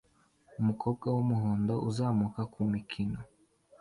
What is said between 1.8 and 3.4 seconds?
uzamuka kumikino